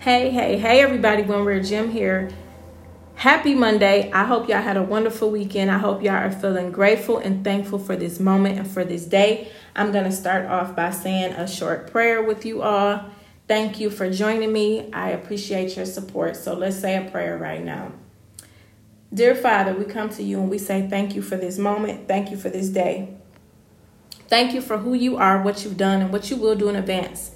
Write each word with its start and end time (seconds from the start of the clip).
Hey, 0.00 0.30
hey, 0.30 0.56
hey, 0.56 0.80
everybody. 0.80 1.24
When 1.24 1.44
we're 1.44 1.62
Jim 1.62 1.90
here. 1.90 2.30
Happy 3.16 3.54
Monday. 3.54 4.10
I 4.12 4.24
hope 4.24 4.48
y'all 4.48 4.62
had 4.62 4.78
a 4.78 4.82
wonderful 4.82 5.30
weekend. 5.30 5.70
I 5.70 5.76
hope 5.76 6.02
y'all 6.02 6.14
are 6.14 6.32
feeling 6.32 6.72
grateful 6.72 7.18
and 7.18 7.44
thankful 7.44 7.78
for 7.78 7.94
this 7.96 8.18
moment 8.18 8.58
and 8.58 8.66
for 8.66 8.82
this 8.82 9.04
day. 9.04 9.52
I'm 9.76 9.92
going 9.92 10.06
to 10.06 10.10
start 10.10 10.46
off 10.46 10.74
by 10.74 10.92
saying 10.92 11.34
a 11.34 11.46
short 11.46 11.92
prayer 11.92 12.22
with 12.22 12.46
you 12.46 12.62
all. 12.62 13.10
Thank 13.46 13.78
you 13.78 13.90
for 13.90 14.10
joining 14.10 14.50
me. 14.50 14.90
I 14.90 15.10
appreciate 15.10 15.76
your 15.76 15.84
support. 15.84 16.34
So 16.34 16.54
let's 16.54 16.78
say 16.78 16.96
a 16.96 17.10
prayer 17.10 17.36
right 17.36 17.62
now. 17.62 17.92
Dear 19.12 19.34
Father, 19.34 19.74
we 19.74 19.84
come 19.84 20.08
to 20.08 20.22
you 20.22 20.40
and 20.40 20.48
we 20.48 20.56
say 20.56 20.88
thank 20.88 21.14
you 21.14 21.20
for 21.20 21.36
this 21.36 21.58
moment. 21.58 22.08
Thank 22.08 22.30
you 22.30 22.38
for 22.38 22.48
this 22.48 22.70
day. 22.70 23.18
Thank 24.28 24.54
you 24.54 24.62
for 24.62 24.78
who 24.78 24.94
you 24.94 25.18
are, 25.18 25.42
what 25.42 25.62
you've 25.62 25.76
done, 25.76 26.00
and 26.00 26.10
what 26.10 26.30
you 26.30 26.38
will 26.38 26.54
do 26.54 26.70
in 26.70 26.76
advance. 26.76 27.32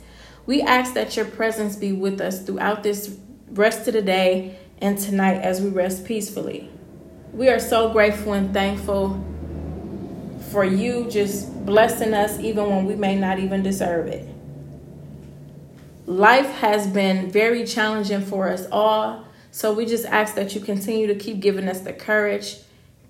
We 0.47 0.61
ask 0.61 0.95
that 0.95 1.17
your 1.17 1.25
presence 1.25 1.77
be 1.77 1.93
with 1.93 2.21
us 2.21 2.43
throughout 2.43 2.83
this 2.83 3.17
rest 3.51 3.89
of 3.89 3.95
the 3.95 4.03
day 4.03 4.59
and 4.79 4.99
tonight 4.99 5.41
as 5.41 5.63
we 5.63 5.71
rest 5.71 6.05
peacefully. 6.05 6.71
We 7.33 7.49
are 7.49 7.59
so 7.59 7.91
grateful 7.91 8.35
and 8.35 8.53
thankful 8.53 9.25
for 10.51 10.65
you 10.65 11.09
just 11.11 11.65
blessing 11.65 12.13
us 12.13 12.39
even 12.39 12.69
when 12.69 12.85
we 12.85 12.95
may 12.95 13.17
not 13.17 13.39
even 13.39 13.63
deserve 13.63 14.07
it. 14.07 14.29
Life 16.07 16.51
has 16.57 16.87
been 16.87 17.31
very 17.31 17.65
challenging 17.65 18.21
for 18.21 18.51
us 18.51 18.67
all, 18.71 19.27
so 19.51 19.73
we 19.73 19.87
just 19.87 20.05
ask 20.05 20.35
that 20.35 20.55
you 20.55 20.61
continue 20.61 21.07
to 21.07 21.15
keep 21.15 21.41
giving 21.41 21.67
us 21.67 21.81
the 21.81 21.95
courage, 21.95 22.59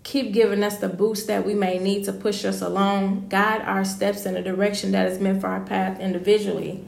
keep 0.05 0.33
giving 0.33 0.63
us 0.63 0.79
the 0.79 0.89
boost 0.89 1.27
that 1.27 1.45
we 1.45 1.55
may 1.55 1.79
need 1.79 2.05
to 2.05 2.13
push 2.13 2.45
us 2.45 2.63
along, 2.63 3.29
guide 3.29 3.63
our 3.63 3.85
steps 3.85 4.25
in 4.25 4.37
a 4.37 4.43
direction 4.43 4.93
that 4.93 5.11
is 5.11 5.19
meant 5.19 5.41
for 5.41 5.49
our 5.49 5.61
path 5.63 5.99
individually 5.99 6.85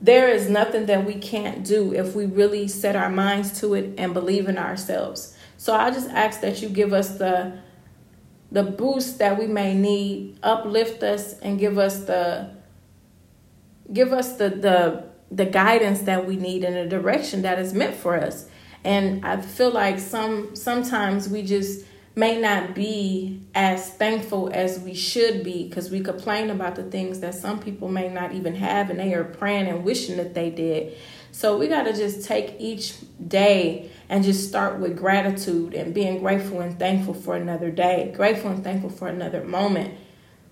there 0.00 0.28
is 0.28 0.48
nothing 0.48 0.86
that 0.86 1.04
we 1.04 1.14
can't 1.14 1.64
do 1.64 1.92
if 1.92 2.14
we 2.14 2.26
really 2.26 2.68
set 2.68 2.94
our 2.94 3.10
minds 3.10 3.60
to 3.60 3.74
it 3.74 3.94
and 3.98 4.14
believe 4.14 4.48
in 4.48 4.56
ourselves. 4.56 5.36
So 5.56 5.74
I 5.74 5.90
just 5.90 6.08
ask 6.10 6.40
that 6.40 6.62
you 6.62 6.68
give 6.68 6.92
us 6.92 7.18
the 7.18 7.58
the 8.50 8.62
boost 8.62 9.18
that 9.18 9.38
we 9.38 9.46
may 9.46 9.74
need, 9.74 10.38
uplift 10.42 11.02
us 11.02 11.38
and 11.40 11.58
give 11.58 11.78
us 11.78 12.04
the 12.04 12.50
give 13.92 14.12
us 14.12 14.36
the 14.36 14.50
the 14.50 15.04
the 15.30 15.44
guidance 15.44 16.02
that 16.02 16.26
we 16.26 16.36
need 16.36 16.64
in 16.64 16.74
a 16.74 16.88
direction 16.88 17.42
that 17.42 17.58
is 17.58 17.74
meant 17.74 17.94
for 17.94 18.16
us. 18.16 18.48
And 18.84 19.24
I 19.24 19.40
feel 19.40 19.70
like 19.70 19.98
some 19.98 20.54
sometimes 20.54 21.28
we 21.28 21.42
just 21.42 21.84
may 22.18 22.36
not 22.36 22.74
be 22.74 23.40
as 23.54 23.90
thankful 23.90 24.50
as 24.52 24.80
we 24.80 24.92
should 24.92 25.44
be 25.44 25.68
because 25.68 25.88
we 25.88 26.00
complain 26.00 26.50
about 26.50 26.74
the 26.74 26.82
things 26.82 27.20
that 27.20 27.32
some 27.32 27.60
people 27.60 27.88
may 27.88 28.08
not 28.08 28.32
even 28.32 28.56
have 28.56 28.90
and 28.90 28.98
they 28.98 29.14
are 29.14 29.22
praying 29.22 29.68
and 29.68 29.84
wishing 29.84 30.16
that 30.16 30.34
they 30.34 30.50
did. 30.50 30.96
So 31.30 31.56
we 31.56 31.68
got 31.68 31.84
to 31.84 31.92
just 31.92 32.26
take 32.26 32.56
each 32.58 32.94
day 33.28 33.92
and 34.08 34.24
just 34.24 34.48
start 34.48 34.80
with 34.80 34.96
gratitude 34.96 35.74
and 35.74 35.94
being 35.94 36.18
grateful 36.18 36.60
and 36.60 36.76
thankful 36.76 37.14
for 37.14 37.36
another 37.36 37.70
day, 37.70 38.12
grateful 38.16 38.50
and 38.50 38.64
thankful 38.64 38.90
for 38.90 39.06
another 39.06 39.44
moment. 39.44 39.94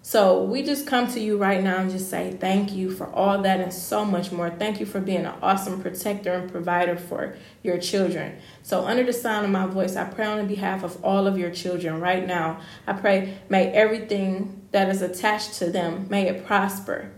So 0.06 0.44
we 0.44 0.62
just 0.62 0.86
come 0.86 1.08
to 1.14 1.20
you 1.20 1.36
right 1.36 1.64
now 1.64 1.78
and 1.78 1.90
just 1.90 2.08
say 2.08 2.30
thank 2.30 2.70
you 2.70 2.92
for 2.92 3.08
all 3.08 3.42
that 3.42 3.58
and 3.58 3.72
so 3.72 4.04
much 4.04 4.30
more. 4.30 4.50
Thank 4.50 4.78
you 4.78 4.86
for 4.86 5.00
being 5.00 5.26
an 5.26 5.34
awesome 5.42 5.82
protector 5.82 6.32
and 6.32 6.48
provider 6.48 6.96
for 6.96 7.34
your 7.64 7.76
children. 7.78 8.38
So 8.62 8.84
under 8.84 9.02
the 9.02 9.12
sound 9.12 9.46
of 9.46 9.50
my 9.50 9.66
voice, 9.66 9.96
I 9.96 10.04
pray 10.04 10.26
on 10.26 10.46
behalf 10.46 10.84
of 10.84 11.04
all 11.04 11.26
of 11.26 11.36
your 11.36 11.50
children 11.50 12.00
right 12.00 12.24
now. 12.24 12.60
I 12.86 12.92
pray 12.92 13.38
may 13.48 13.72
everything 13.72 14.68
that 14.70 14.88
is 14.90 15.02
attached 15.02 15.54
to 15.54 15.70
them, 15.70 16.06
may 16.08 16.28
it 16.28 16.46
prosper. 16.46 17.10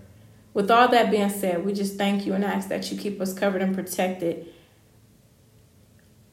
With 0.54 0.70
all 0.70 0.88
that 0.88 1.10
being 1.10 1.28
said, 1.28 1.66
we 1.66 1.74
just 1.74 1.98
thank 1.98 2.24
you 2.24 2.32
and 2.32 2.42
ask 2.42 2.70
that 2.70 2.90
you 2.90 2.96
keep 2.96 3.20
us 3.20 3.34
covered 3.34 3.60
and 3.60 3.74
protected 3.74 4.46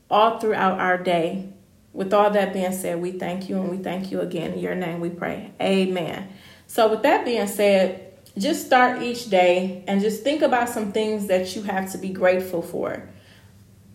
all 0.09 0.39
throughout 0.39 0.79
our 0.79 0.97
day. 0.97 1.49
With 1.95 2.13
all 2.13 2.29
that 2.29 2.51
being 2.51 2.73
said, 2.73 3.01
we 3.01 3.13
thank 3.13 3.47
you 3.47 3.57
and 3.57 3.69
we 3.69 3.77
thank 3.77 4.11
you 4.11 4.19
again. 4.19 4.51
In 4.51 4.59
your 4.59 4.75
name 4.75 4.99
we 4.99 5.09
pray. 5.09 5.53
Amen. 5.61 6.27
So, 6.67 6.89
with 6.89 7.03
that 7.03 7.23
being 7.23 7.47
said, 7.47 8.13
just 8.37 8.65
start 8.65 9.01
each 9.01 9.29
day 9.29 9.81
and 9.87 10.01
just 10.01 10.21
think 10.21 10.41
about 10.41 10.67
some 10.67 10.91
things 10.91 11.27
that 11.27 11.55
you 11.55 11.63
have 11.63 11.89
to 11.93 11.97
be 11.97 12.09
grateful 12.09 12.61
for. 12.61 13.07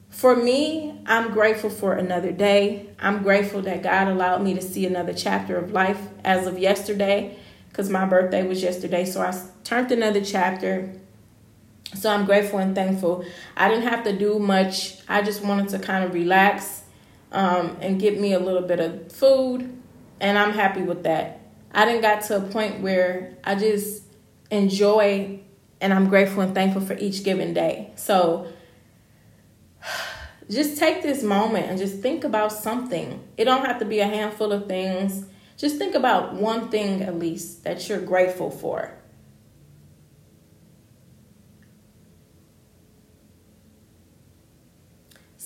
For 0.08 0.34
me, 0.34 0.98
I'm 1.04 1.32
grateful 1.32 1.68
for 1.68 1.92
another 1.92 2.32
day. 2.32 2.88
I'm 2.98 3.22
grateful 3.22 3.60
that 3.62 3.82
God 3.82 4.08
allowed 4.08 4.42
me 4.42 4.54
to 4.54 4.62
see 4.62 4.86
another 4.86 5.12
chapter 5.12 5.58
of 5.58 5.72
life 5.72 6.00
as 6.24 6.46
of 6.46 6.58
yesterday 6.58 7.36
because 7.68 7.90
my 7.90 8.06
birthday 8.06 8.46
was 8.46 8.62
yesterday. 8.62 9.04
So 9.04 9.20
I 9.20 9.38
turned 9.62 9.92
another 9.92 10.24
chapter. 10.24 10.90
So 11.94 12.10
I'm 12.10 12.24
grateful 12.24 12.60
and 12.60 12.74
thankful. 12.74 13.26
I 13.58 13.68
didn't 13.68 13.88
have 13.88 14.04
to 14.04 14.16
do 14.16 14.38
much. 14.38 14.96
I 15.06 15.20
just 15.20 15.44
wanted 15.44 15.68
to 15.68 15.78
kind 15.78 16.02
of 16.02 16.14
relax 16.14 16.79
um, 17.32 17.76
and 17.80 18.00
get 18.00 18.20
me 18.20 18.32
a 18.32 18.38
little 18.38 18.62
bit 18.62 18.80
of 18.80 19.12
food. 19.12 19.76
And 20.20 20.38
I'm 20.38 20.52
happy 20.52 20.82
with 20.82 21.04
that. 21.04 21.40
I 21.72 21.84
didn't 21.84 22.02
got 22.02 22.22
to 22.24 22.36
a 22.36 22.40
point 22.40 22.80
where 22.80 23.36
I 23.44 23.54
just 23.54 24.02
enjoy 24.50 25.40
and 25.80 25.94
I'm 25.94 26.08
grateful 26.08 26.42
and 26.42 26.54
thankful 26.54 26.82
for 26.82 26.94
each 26.94 27.24
given 27.24 27.54
day. 27.54 27.92
So 27.96 28.46
just 30.50 30.78
take 30.78 31.02
this 31.02 31.22
moment 31.22 31.66
and 31.66 31.78
just 31.78 32.00
think 32.00 32.24
about 32.24 32.52
something. 32.52 33.22
It 33.36 33.44
don't 33.44 33.64
have 33.64 33.78
to 33.78 33.84
be 33.84 34.00
a 34.00 34.06
handful 34.06 34.52
of 34.52 34.66
things. 34.66 35.24
Just 35.56 35.76
think 35.76 35.94
about 35.94 36.34
one 36.34 36.70
thing 36.70 37.02
at 37.02 37.18
least 37.18 37.64
that 37.64 37.88
you're 37.88 38.00
grateful 38.00 38.50
for. 38.50 38.94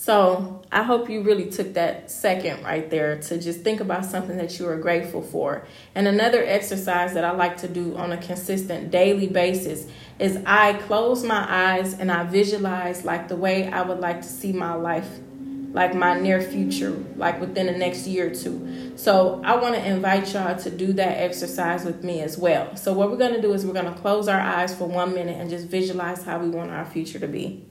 So 0.05 0.61
I 0.71 0.83
hope 0.83 1.09
you 1.09 1.23
really 1.23 1.49
took 1.49 1.73
that 1.73 2.11
second 2.11 2.63
right 2.63 2.87
there 2.91 3.17
to 3.21 3.41
just 3.41 3.61
think 3.61 3.79
about 3.79 4.05
something 4.05 4.37
that 4.37 4.59
you 4.59 4.67
are 4.67 4.77
grateful 4.77 5.23
for. 5.23 5.65
And 5.95 6.07
another 6.07 6.43
exercise 6.45 7.15
that 7.15 7.25
I 7.25 7.31
like 7.31 7.57
to 7.61 7.67
do 7.67 7.97
on 7.97 8.11
a 8.11 8.17
consistent 8.17 8.91
daily 8.91 9.25
basis 9.25 9.87
is 10.19 10.37
I 10.45 10.73
close 10.73 11.23
my 11.23 11.43
eyes 11.49 11.95
and 11.95 12.11
I 12.11 12.23
visualize 12.23 13.03
like 13.03 13.29
the 13.29 13.35
way 13.35 13.67
I 13.67 13.81
would 13.81 13.99
like 13.99 14.21
to 14.21 14.27
see 14.27 14.53
my 14.53 14.75
life, 14.75 15.09
like 15.73 15.95
my 15.95 16.19
near 16.19 16.39
future, 16.39 16.91
like 17.15 17.41
within 17.41 17.65
the 17.65 17.75
next 17.75 18.05
year 18.05 18.27
or 18.27 18.35
two. 18.35 18.93
So 18.97 19.41
I 19.43 19.55
want 19.55 19.73
to 19.73 19.83
invite 19.83 20.31
y'all 20.35 20.55
to 20.55 20.69
do 20.69 20.93
that 20.93 21.19
exercise 21.19 21.83
with 21.83 22.03
me 22.03 22.21
as 22.21 22.37
well. 22.37 22.75
So 22.75 22.93
what 22.93 23.09
we're 23.09 23.17
going 23.17 23.33
to 23.33 23.41
do 23.41 23.53
is 23.53 23.65
we're 23.65 23.73
going 23.73 23.91
to 23.91 23.99
close 23.99 24.27
our 24.27 24.39
eyes 24.39 24.75
for 24.75 24.87
one 24.87 25.15
minute 25.15 25.41
and 25.41 25.49
just 25.49 25.65
visualize 25.65 26.23
how 26.23 26.37
we 26.37 26.49
want 26.49 26.69
our 26.69 26.85
future 26.85 27.17
to 27.17 27.27
be. 27.27 27.65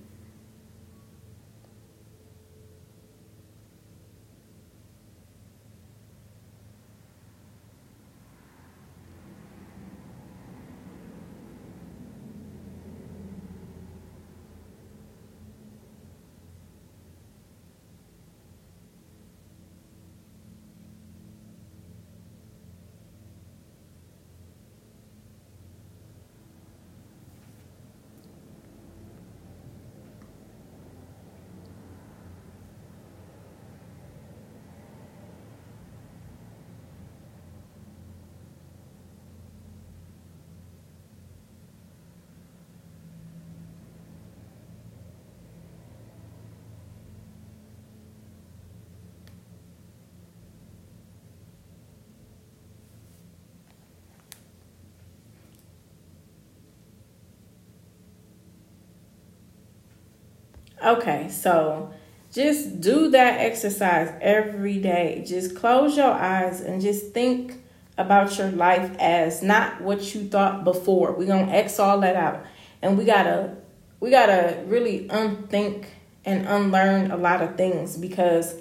Okay, 60.84 61.28
so 61.31 61.92
just 62.31 62.81
do 62.81 63.10
that 63.10 63.40
exercise 63.40 64.12
every 64.20 64.78
day. 64.78 65.25
Just 65.26 65.56
close 65.56 65.96
your 65.96 66.12
eyes 66.12 66.60
and 66.60 66.82
just 66.82 67.12
think 67.12 67.62
about 67.96 68.36
your 68.36 68.50
life 68.50 68.94
as 68.98 69.42
not 69.42 69.81
what 69.81 70.14
you 70.14 70.28
thought 70.28 70.64
before. 70.64 71.12
We're 71.12 71.26
gonna 71.26 71.50
X 71.50 71.78
all 71.78 72.00
that 72.00 72.16
out. 72.16 72.44
And 72.82 72.98
we 72.98 73.04
gotta 73.04 73.56
we 74.00 74.10
gotta 74.10 74.62
really 74.66 75.08
unthink 75.08 75.86
and 76.25 76.46
unlearn 76.46 77.10
a 77.10 77.16
lot 77.16 77.40
of 77.40 77.56
things 77.56 77.96
because 77.96 78.56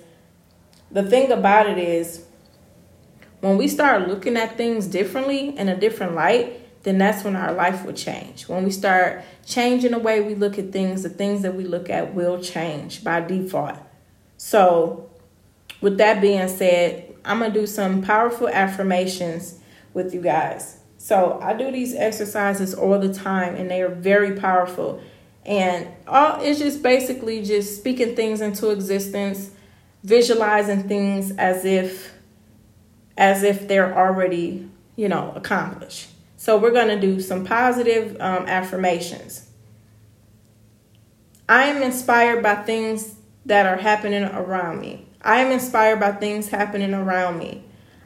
the 0.91 1.03
thing 1.03 1.31
about 1.31 1.67
it 1.67 1.77
is 1.77 2.25
when 3.41 3.57
we 3.57 3.67
start 3.67 4.07
looking 4.07 4.37
at 4.37 4.55
things 4.55 4.87
differently 4.87 5.57
in 5.57 5.67
a 5.67 5.75
different 5.75 6.15
light, 6.15 6.62
then 6.83 6.97
that's 6.97 7.23
when 7.23 7.35
our 7.35 7.53
life 7.53 7.85
will 7.85 7.93
change. 7.93 8.47
When 8.47 8.63
we 8.63 8.71
start 8.71 9.23
changing 9.45 9.91
the 9.91 9.99
way 9.99 10.21
we 10.21 10.35
look 10.35 10.59
at 10.59 10.71
things, 10.71 11.03
the 11.03 11.09
things 11.09 11.41
that 11.41 11.55
we 11.55 11.63
look 11.63 11.89
at 11.89 12.13
will 12.13 12.41
change 12.41 13.03
by 13.03 13.21
default. 13.21 13.77
So, 14.37 15.09
with 15.79 15.97
that 15.97 16.21
being 16.21 16.47
said, 16.49 17.15
I'm 17.23 17.39
going 17.39 17.53
to 17.53 17.59
do 17.59 17.65
some 17.65 18.01
powerful 18.01 18.49
affirmations 18.49 19.59
with 19.93 20.13
you 20.13 20.21
guys. 20.21 20.79
So, 20.97 21.39
I 21.41 21.53
do 21.53 21.71
these 21.71 21.95
exercises 21.95 22.73
all 22.73 22.99
the 22.99 23.13
time 23.13 23.55
and 23.55 23.71
they 23.71 23.81
are 23.81 23.89
very 23.89 24.35
powerful. 24.35 25.01
And 25.45 25.87
all 26.07 26.41
it's 26.41 26.59
just 26.59 26.81
basically 26.83 27.43
just 27.43 27.77
speaking 27.77 28.15
things 28.15 28.41
into 28.41 28.69
existence, 28.69 29.51
visualizing 30.03 30.87
things 30.87 31.31
as 31.31 31.63
if 31.63 32.13
as 33.17 33.43
if 33.43 33.67
they're 33.67 33.95
already, 33.97 34.69
you 34.95 35.07
know, 35.07 35.31
accomplished. 35.35 36.09
So 36.43 36.57
we're 36.57 36.71
going 36.71 36.89
to 36.89 36.99
do 36.99 37.21
some 37.21 37.45
positive 37.45 38.17
um, 38.19 38.47
affirmations. 38.47 39.47
I 41.47 41.67
am 41.67 41.81
inspired 41.81 42.43
by 42.43 42.55
things 42.55 43.15
that 43.45 43.65
are 43.65 43.77
happening 43.77 44.25
around 44.25 44.81
me. 44.81 45.07
I 45.21 45.39
am 45.39 45.53
inspired 45.53 46.01
by 46.01 46.11
things 46.11 46.49
happening 46.49 46.93
around 46.93 47.37
me. 47.37 47.63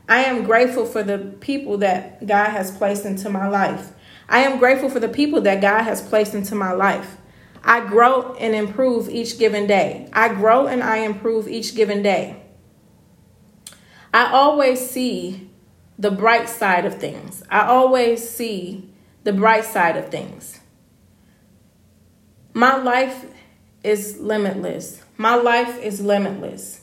I 0.08 0.26
am 0.26 0.44
grateful 0.44 0.86
for 0.86 1.02
the 1.02 1.18
people 1.40 1.80
that 1.80 2.28
God 2.28 2.52
has 2.52 2.70
placed 2.70 3.06
into 3.06 3.28
my 3.32 3.48
life. 3.48 3.94
I 4.30 4.42
am 4.42 4.60
grateful 4.60 4.92
for 4.92 5.00
the 5.00 5.10
people 5.10 5.42
that 5.42 5.60
God 5.60 5.82
has 5.82 6.08
placed 6.08 6.36
into 6.36 6.54
my 6.54 6.74
life. 6.74 7.18
I 7.64 7.88
grow 7.88 8.36
and 8.36 8.54
improve 8.54 9.10
each 9.10 9.40
given 9.40 9.66
day. 9.66 10.12
I 10.14 10.32
grow 10.32 10.68
and 10.68 10.84
I 10.84 10.98
improve 10.98 11.48
each 11.48 11.74
given 11.74 12.04
day. 12.04 12.44
I 14.14 14.32
always 14.32 14.88
see 14.88 15.47
the 15.98 16.12
bright 16.12 16.48
side 16.48 16.86
of 16.86 17.00
things. 17.00 17.44
I 17.50 17.62
always 17.62 18.28
see 18.28 18.90
the 19.24 19.34
bright 19.34 19.66
side 19.66 19.98
of 19.98 20.10
things. 20.10 20.60
My 22.54 22.76
life 22.78 23.26
is 23.84 24.18
limitless. 24.20 25.02
My 25.18 25.36
life 25.36 25.82
is 25.82 26.02
limitless. 26.02 26.82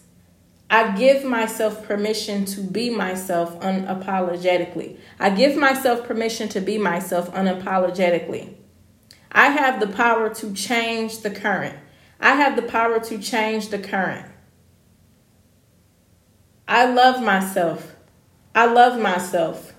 I 0.71 0.97
give 0.97 1.25
myself 1.25 1.87
permission 1.87 2.45
to 2.47 2.61
be 2.61 2.91
myself 2.91 3.59
unapologetically. 3.61 4.99
I 5.21 5.31
give 5.31 5.57
myself 5.57 6.07
permission 6.07 6.49
to 6.51 6.61
be 6.61 6.79
myself 6.79 7.33
unapologetically. 7.33 8.55
I 9.31 9.49
have 9.49 9.81
the 9.81 9.87
power 9.87 10.33
to 10.35 10.55
change 10.55 11.19
the 11.21 11.31
current. 11.31 11.77
I 12.21 12.37
have 12.37 12.57
the 12.57 12.63
power 12.63 12.99
to 13.01 13.19
change 13.19 13.69
the 13.69 13.79
current. 13.79 14.27
I 16.67 16.87
love 16.93 17.23
myself. 17.23 17.94
I 18.55 18.67
love 18.67 19.01
myself. 19.01 19.75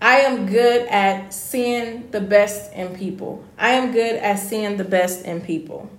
I 0.00 0.20
am 0.20 0.46
good 0.46 0.86
at 0.88 1.32
seeing 1.32 2.10
the 2.10 2.20
best 2.20 2.72
in 2.74 2.94
people. 2.94 3.42
I 3.58 3.70
am 3.70 3.90
good 3.90 4.16
at 4.16 4.38
seeing 4.38 4.76
the 4.76 4.84
best 4.84 5.24
in 5.24 5.40
people. 5.40 5.90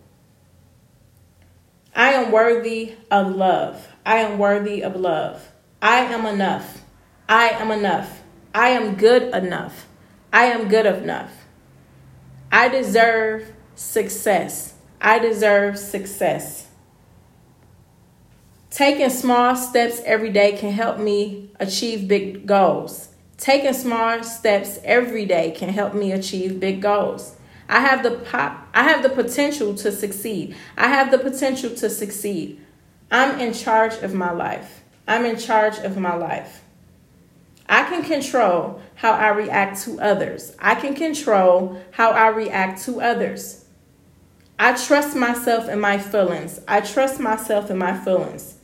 I 1.96 2.14
am 2.14 2.32
worthy 2.32 2.94
of 3.10 3.36
love. 3.36 3.88
I 4.06 4.18
am 4.18 4.38
worthy 4.38 4.84
of 4.84 4.96
love. 4.96 5.52
I 5.82 6.02
am 6.02 6.26
enough. 6.26 6.84
I 7.28 7.50
am 7.50 7.72
enough. 7.72 8.22
I 8.54 8.70
am 8.70 8.96
good 8.96 9.34
enough. 9.34 9.88
I 10.32 10.46
am 10.46 10.68
good 10.68 10.86
enough. 10.86 11.32
I 12.52 12.70
deserve 12.70 13.52
success. 13.76 14.76
I 15.02 15.20
deserve 15.20 15.78
success. 15.78 16.65
Taking 18.76 19.10
small 19.10 19.56
steps 19.56 20.02
every 20.04 20.32
day 20.32 20.58
can 20.58 20.74
help 20.74 20.98
me 20.98 21.50
achieve 21.62 22.10
big 22.10 22.46
goals. 22.46 23.08
Taking 23.38 23.72
small 23.72 24.22
steps 24.22 24.80
every 24.84 25.26
day 25.26 25.52
can 25.52 25.70
help 25.70 25.94
me 25.94 26.12
achieve 26.12 26.60
big 26.60 26.82
goals. 26.82 27.38
I 27.70 27.80
have 27.80 28.04
the 28.04 28.12
pop 28.12 28.68
I 28.74 28.84
have 28.84 29.02
the 29.02 29.08
potential 29.08 29.76
to 29.76 29.94
succeed. 29.94 30.58
I 30.76 30.90
have 30.90 31.10
the 31.10 31.18
potential 31.18 31.70
to 31.70 31.90
succeed. 31.90 32.60
I'm 33.10 33.40
in 33.40 33.54
charge 33.54 33.94
of 34.04 34.14
my 34.14 34.32
life. 34.32 34.84
I'm 35.08 35.24
in 35.24 35.38
charge 35.38 35.78
of 35.78 35.96
my 35.96 36.16
life. 36.16 36.62
I 37.70 37.84
can 37.84 38.04
control 38.04 38.82
how 38.96 39.14
I 39.14 39.30
react 39.30 39.84
to 39.84 40.02
others. 40.02 40.54
I 40.60 40.76
can 40.76 40.96
control 40.96 41.82
how 41.92 42.12
I 42.12 42.28
react 42.28 42.84
to 42.84 43.00
others. 43.00 43.64
I 44.60 44.74
trust 44.74 45.16
myself 45.16 45.70
and 45.70 45.80
my 45.80 45.98
feelings. 45.98 46.60
I 46.68 46.82
trust 46.82 47.22
myself 47.22 47.70
and 47.70 47.80
my 47.80 47.98
feelings. 47.98 48.55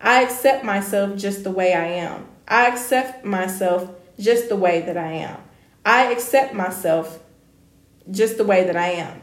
I 0.00 0.22
accept 0.22 0.64
myself 0.64 1.16
just 1.16 1.44
the 1.44 1.50
way 1.50 1.74
I 1.74 1.86
am. 1.86 2.26
I 2.46 2.68
accept 2.68 3.24
myself 3.24 3.90
just 4.18 4.48
the 4.48 4.56
way 4.56 4.82
that 4.82 4.96
I 4.96 5.12
am. 5.12 5.40
I 5.84 6.12
accept 6.12 6.54
myself 6.54 7.20
just 8.10 8.36
the 8.36 8.44
way 8.44 8.64
that 8.64 8.76
I 8.76 8.88
am. 8.88 9.22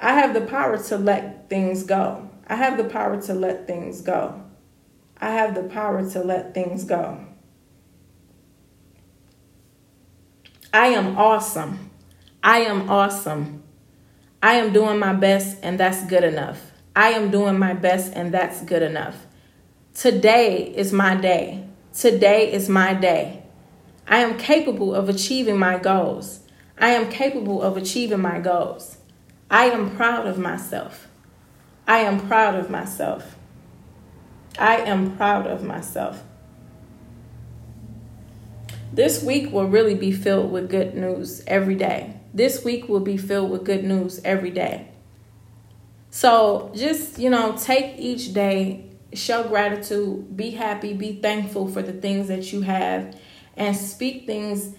I 0.00 0.12
have 0.12 0.34
the 0.34 0.42
power 0.42 0.78
to 0.78 0.96
let 0.96 1.48
things 1.48 1.82
go. 1.82 2.30
I 2.46 2.54
have 2.54 2.76
the 2.76 2.84
power 2.84 3.20
to 3.22 3.34
let 3.34 3.66
things 3.66 4.00
go. 4.00 4.42
I 5.20 5.30
have 5.30 5.54
the 5.54 5.64
power 5.64 6.08
to 6.10 6.20
let 6.20 6.54
things 6.54 6.84
go. 6.84 7.24
I 10.72 10.88
am 10.88 11.16
awesome. 11.16 11.90
I 12.42 12.60
am 12.60 12.88
awesome. 12.88 13.64
I 14.42 14.54
am 14.54 14.72
doing 14.72 14.98
my 14.98 15.12
best, 15.12 15.58
and 15.62 15.80
that's 15.80 16.04
good 16.06 16.22
enough. 16.22 16.67
I 16.98 17.10
am 17.10 17.30
doing 17.30 17.60
my 17.60 17.74
best 17.74 18.12
and 18.16 18.34
that's 18.34 18.60
good 18.62 18.82
enough. 18.82 19.24
Today 19.94 20.64
is 20.64 20.92
my 20.92 21.14
day. 21.14 21.64
Today 21.92 22.52
is 22.52 22.68
my 22.68 22.92
day. 22.92 23.44
I 24.08 24.18
am 24.18 24.36
capable 24.36 24.92
of 24.92 25.08
achieving 25.08 25.58
my 25.58 25.78
goals. 25.78 26.40
I 26.76 26.88
am 26.88 27.08
capable 27.08 27.62
of 27.62 27.76
achieving 27.76 28.20
my 28.20 28.40
goals. 28.40 28.98
I 29.48 29.66
am 29.66 29.94
proud 29.94 30.26
of 30.26 30.38
myself. 30.38 31.06
I 31.86 31.98
am 31.98 32.26
proud 32.26 32.56
of 32.56 32.68
myself. 32.68 33.36
I 34.58 34.78
am 34.78 35.16
proud 35.16 35.46
of 35.46 35.62
myself. 35.62 36.24
This 38.92 39.22
week 39.22 39.52
will 39.52 39.68
really 39.68 39.94
be 39.94 40.10
filled 40.10 40.50
with 40.50 40.68
good 40.68 40.96
news 40.96 41.44
every 41.46 41.76
day. 41.76 42.14
This 42.34 42.64
week 42.64 42.88
will 42.88 42.98
be 42.98 43.16
filled 43.16 43.52
with 43.52 43.62
good 43.62 43.84
news 43.84 44.20
every 44.24 44.50
day. 44.50 44.88
So 46.20 46.72
just, 46.74 47.20
you 47.20 47.30
know, 47.30 47.56
take 47.56 47.96
each 47.96 48.34
day, 48.34 48.90
show 49.12 49.44
gratitude, 49.44 50.36
be 50.36 50.50
happy, 50.50 50.92
be 50.92 51.20
thankful 51.22 51.68
for 51.68 51.80
the 51.80 51.92
things 51.92 52.26
that 52.26 52.52
you 52.52 52.62
have, 52.62 53.16
and 53.56 53.76
speak 53.76 54.26
things 54.26 54.74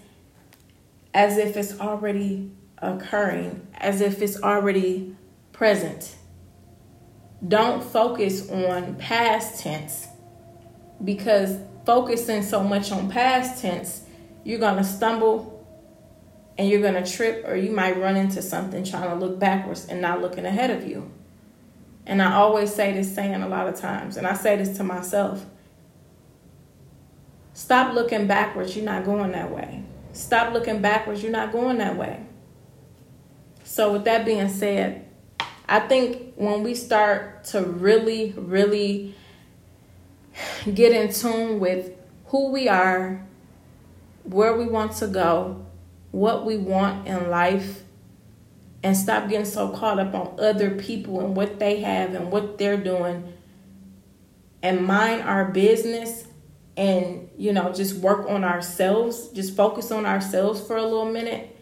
as 1.14 1.38
if 1.38 1.56
it's 1.56 1.80
already 1.80 2.52
occurring, 2.76 3.66
as 3.72 4.02
if 4.02 4.20
it's 4.20 4.42
already 4.42 5.16
present. 5.52 6.14
Don't 7.48 7.82
focus 7.82 8.50
on 8.50 8.96
past 8.96 9.62
tense 9.62 10.08
because 11.02 11.56
focusing 11.86 12.42
so 12.42 12.62
much 12.62 12.92
on 12.92 13.10
past 13.10 13.62
tense, 13.62 14.04
you're 14.44 14.58
going 14.58 14.76
to 14.76 14.84
stumble 14.84 15.66
and 16.58 16.68
you're 16.68 16.82
going 16.82 17.02
to 17.02 17.10
trip, 17.10 17.48
or 17.48 17.56
you 17.56 17.72
might 17.72 17.96
run 17.96 18.16
into 18.16 18.42
something 18.42 18.84
trying 18.84 19.08
to 19.08 19.14
look 19.14 19.38
backwards 19.38 19.86
and 19.86 20.02
not 20.02 20.20
looking 20.20 20.44
ahead 20.44 20.70
of 20.70 20.86
you. 20.86 21.10
And 22.06 22.22
I 22.22 22.34
always 22.34 22.74
say 22.74 22.92
this 22.92 23.14
saying 23.14 23.42
a 23.42 23.48
lot 23.48 23.68
of 23.68 23.78
times, 23.78 24.16
and 24.16 24.26
I 24.26 24.34
say 24.34 24.56
this 24.56 24.76
to 24.78 24.84
myself 24.84 25.44
stop 27.52 27.94
looking 27.94 28.26
backwards, 28.26 28.74
you're 28.74 28.84
not 28.84 29.04
going 29.04 29.32
that 29.32 29.50
way. 29.50 29.84
Stop 30.12 30.54
looking 30.54 30.80
backwards, 30.80 31.22
you're 31.22 31.30
not 31.30 31.52
going 31.52 31.78
that 31.78 31.96
way. 31.96 32.24
So, 33.64 33.92
with 33.92 34.04
that 34.04 34.24
being 34.24 34.48
said, 34.48 35.06
I 35.68 35.80
think 35.80 36.34
when 36.34 36.62
we 36.62 36.74
start 36.74 37.44
to 37.44 37.62
really, 37.62 38.34
really 38.36 39.14
get 40.74 40.92
in 40.92 41.12
tune 41.12 41.60
with 41.60 41.92
who 42.26 42.50
we 42.50 42.68
are, 42.68 43.24
where 44.24 44.56
we 44.56 44.66
want 44.66 44.92
to 44.96 45.06
go, 45.06 45.64
what 46.10 46.44
we 46.44 46.56
want 46.56 47.06
in 47.06 47.30
life, 47.30 47.84
and 48.82 48.96
stop 48.96 49.28
getting 49.28 49.46
so 49.46 49.68
caught 49.68 49.98
up 49.98 50.14
on 50.14 50.38
other 50.38 50.70
people 50.70 51.20
and 51.20 51.36
what 51.36 51.58
they 51.58 51.80
have 51.80 52.14
and 52.14 52.30
what 52.30 52.58
they're 52.58 52.76
doing 52.76 53.32
and 54.62 54.84
mind 54.84 55.22
our 55.22 55.46
business 55.46 56.24
and 56.76 57.28
you 57.36 57.52
know 57.52 57.72
just 57.72 57.96
work 57.96 58.28
on 58.28 58.44
ourselves 58.44 59.28
just 59.28 59.54
focus 59.54 59.90
on 59.90 60.06
ourselves 60.06 60.60
for 60.60 60.76
a 60.76 60.82
little 60.82 61.10
minute. 61.10 61.56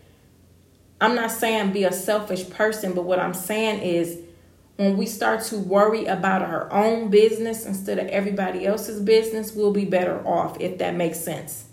I'm 1.01 1.15
not 1.15 1.31
saying 1.31 1.73
be 1.73 1.85
a 1.85 1.93
selfish 1.93 2.49
person 2.51 2.93
but 2.95 3.03
what 3.03 3.19
i'm 3.19 3.35
saying 3.35 3.83
is 3.83 4.19
when 4.77 4.97
we 4.97 5.07
start 5.07 5.43
to 5.43 5.59
worry 5.59 6.05
about 6.07 6.43
our 6.43 6.73
own 6.73 7.11
business 7.11 7.67
instead 7.67 7.99
of 7.99 8.07
everybody 8.09 8.65
else's 8.65 9.01
business 9.01 9.53
we'll 9.53 9.73
be 9.73 9.85
better 9.85 10.25
off 10.27 10.61
if 10.61 10.79
that 10.79 10.95
makes 10.95 11.19
sense. 11.19 11.65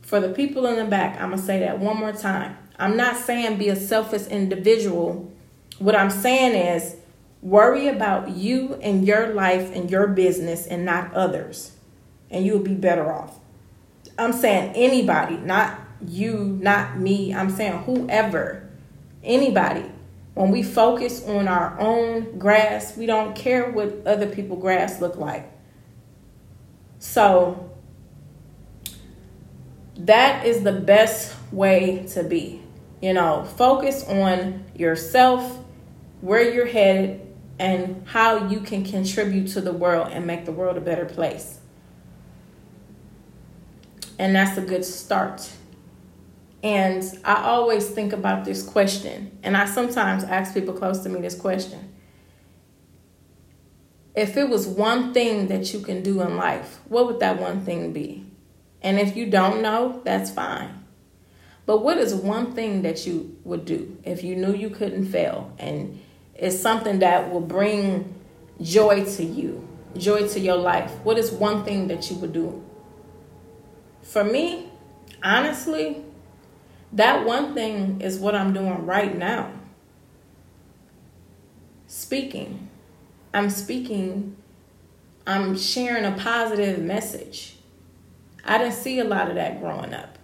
For 0.00 0.20
the 0.20 0.30
people 0.30 0.66
in 0.66 0.76
the 0.76 0.84
back 0.84 1.20
i'm 1.20 1.32
to 1.32 1.38
say 1.38 1.60
that 1.60 1.78
one 1.78 1.98
more 1.98 2.12
time 2.12 2.56
I'm 2.82 2.96
not 2.96 3.16
saying 3.16 3.58
be 3.58 3.68
a 3.68 3.76
selfish 3.76 4.26
individual. 4.26 5.32
What 5.78 5.94
I'm 5.94 6.10
saying 6.10 6.56
is 6.56 6.96
worry 7.40 7.86
about 7.86 8.30
you 8.30 8.74
and 8.82 9.06
your 9.06 9.28
life 9.28 9.72
and 9.72 9.88
your 9.88 10.08
business 10.08 10.66
and 10.66 10.84
not 10.84 11.14
others, 11.14 11.76
and 12.28 12.44
you'll 12.44 12.58
be 12.58 12.74
better 12.74 13.12
off. 13.12 13.38
I'm 14.18 14.32
saying 14.32 14.72
anybody, 14.74 15.36
not 15.36 15.78
you, 16.04 16.58
not 16.60 16.98
me. 16.98 17.32
I'm 17.32 17.50
saying 17.50 17.84
whoever, 17.84 18.68
anybody. 19.22 19.84
When 20.34 20.50
we 20.50 20.64
focus 20.64 21.24
on 21.24 21.46
our 21.46 21.78
own 21.78 22.36
grass, 22.36 22.96
we 22.96 23.06
don't 23.06 23.36
care 23.36 23.70
what 23.70 24.04
other 24.04 24.26
people' 24.26 24.56
grass 24.56 25.00
look 25.00 25.14
like. 25.14 25.48
So 26.98 27.70
that 29.98 30.44
is 30.44 30.64
the 30.64 30.72
best 30.72 31.36
way 31.52 32.06
to 32.08 32.24
be. 32.24 32.61
You 33.02 33.12
know, 33.12 33.44
focus 33.44 34.04
on 34.04 34.64
yourself, 34.76 35.58
where 36.20 36.54
you're 36.54 36.66
headed, 36.66 37.20
and 37.58 38.06
how 38.06 38.46
you 38.46 38.60
can 38.60 38.84
contribute 38.84 39.48
to 39.48 39.60
the 39.60 39.72
world 39.72 40.08
and 40.12 40.24
make 40.26 40.44
the 40.44 40.52
world 40.52 40.76
a 40.76 40.80
better 40.80 41.04
place. 41.04 41.58
And 44.18 44.34
that's 44.34 44.56
a 44.56 44.62
good 44.62 44.84
start. 44.84 45.50
And 46.62 47.02
I 47.24 47.42
always 47.42 47.90
think 47.90 48.12
about 48.12 48.44
this 48.44 48.62
question, 48.62 49.36
and 49.42 49.56
I 49.56 49.66
sometimes 49.66 50.22
ask 50.22 50.54
people 50.54 50.72
close 50.72 51.00
to 51.00 51.08
me 51.08 51.20
this 51.20 51.34
question. 51.34 51.92
If 54.14 54.36
it 54.36 54.48
was 54.48 54.68
one 54.68 55.12
thing 55.12 55.48
that 55.48 55.72
you 55.74 55.80
can 55.80 56.04
do 56.04 56.20
in 56.22 56.36
life, 56.36 56.78
what 56.88 57.06
would 57.06 57.18
that 57.18 57.40
one 57.40 57.64
thing 57.64 57.92
be? 57.92 58.24
And 58.80 59.00
if 59.00 59.16
you 59.16 59.28
don't 59.28 59.60
know, 59.60 60.02
that's 60.04 60.30
fine. 60.30 60.81
But 61.64 61.82
what 61.82 61.98
is 61.98 62.14
one 62.14 62.52
thing 62.52 62.82
that 62.82 63.06
you 63.06 63.36
would 63.44 63.64
do 63.64 63.96
if 64.04 64.24
you 64.24 64.34
knew 64.36 64.54
you 64.54 64.70
couldn't 64.70 65.06
fail 65.06 65.52
and 65.58 66.00
it's 66.34 66.58
something 66.58 66.98
that 66.98 67.30
will 67.30 67.40
bring 67.40 68.14
joy 68.60 69.04
to 69.04 69.24
you, 69.24 69.66
joy 69.96 70.26
to 70.28 70.40
your 70.40 70.56
life? 70.56 70.90
What 71.04 71.18
is 71.18 71.30
one 71.30 71.64
thing 71.64 71.88
that 71.88 72.10
you 72.10 72.16
would 72.16 72.32
do? 72.32 72.64
For 74.02 74.24
me, 74.24 74.68
honestly, 75.22 76.04
that 76.92 77.24
one 77.24 77.54
thing 77.54 78.00
is 78.00 78.18
what 78.18 78.34
I'm 78.34 78.52
doing 78.52 78.84
right 78.84 79.16
now. 79.16 79.52
Speaking. 81.86 82.68
I'm 83.34 83.48
speaking, 83.48 84.36
I'm 85.26 85.56
sharing 85.56 86.04
a 86.04 86.12
positive 86.12 86.80
message. 86.80 87.56
I 88.44 88.58
didn't 88.58 88.74
see 88.74 88.98
a 88.98 89.04
lot 89.04 89.28
of 89.28 89.36
that 89.36 89.60
growing 89.60 89.94
up. 89.94 90.18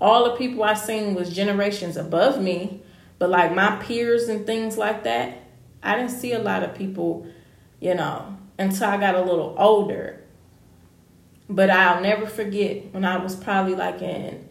All 0.00 0.24
the 0.24 0.36
people 0.36 0.62
I 0.62 0.74
seen 0.74 1.14
was 1.14 1.34
generations 1.34 1.96
above 1.96 2.40
me, 2.40 2.82
but 3.18 3.30
like 3.30 3.54
my 3.54 3.76
peers 3.76 4.28
and 4.28 4.46
things 4.46 4.76
like 4.76 5.04
that, 5.04 5.42
I 5.82 5.96
didn't 5.96 6.10
see 6.10 6.32
a 6.32 6.38
lot 6.38 6.62
of 6.62 6.74
people, 6.74 7.26
you 7.80 7.94
know, 7.94 8.36
until 8.58 8.88
I 8.88 8.96
got 8.96 9.14
a 9.14 9.22
little 9.22 9.54
older. 9.58 10.20
But 11.48 11.70
I'll 11.70 12.00
never 12.00 12.26
forget 12.26 12.92
when 12.92 13.04
I 13.04 13.18
was 13.18 13.36
probably 13.36 13.74
like 13.74 14.00
in 14.02 14.48